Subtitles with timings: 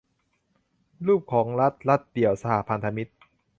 [1.07, 3.09] รูปของรัฐ: รัฐเดี่ยว สหพันธรัฐ